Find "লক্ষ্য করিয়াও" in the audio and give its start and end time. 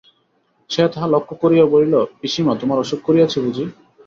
1.07-1.71